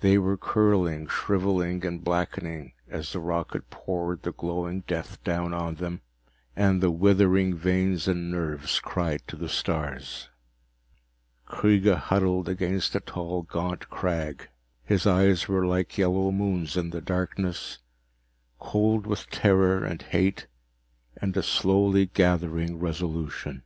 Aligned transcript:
They 0.00 0.18
were 0.18 0.36
curling, 0.36 1.06
shriveling 1.06 1.86
and 1.86 2.02
blackening 2.02 2.72
as 2.88 3.12
the 3.12 3.20
rocket 3.20 3.70
poured 3.70 4.22
the 4.24 4.32
glowing 4.32 4.80
death 4.88 5.22
down 5.22 5.54
on 5.54 5.76
them, 5.76 6.00
and 6.56 6.82
the 6.82 6.90
withering 6.90 7.54
veins 7.54 8.08
and 8.08 8.28
nerves 8.28 8.80
cried 8.80 9.22
to 9.28 9.36
the 9.36 9.48
stars. 9.48 10.30
Kreega 11.46 11.96
huddled 11.96 12.48
against 12.48 12.96
a 12.96 13.00
tall 13.00 13.42
gaunt 13.42 13.88
crag. 13.88 14.48
His 14.82 15.06
eyes 15.06 15.46
were 15.46 15.64
like 15.64 15.96
yellow 15.96 16.32
moons 16.32 16.76
in 16.76 16.90
the 16.90 17.00
darkness, 17.00 17.78
cold 18.58 19.06
with 19.06 19.30
terror 19.30 19.84
and 19.84 20.02
hate 20.02 20.48
and 21.18 21.36
a 21.36 21.42
slowly 21.44 22.06
gathering 22.06 22.80
resolution. 22.80 23.62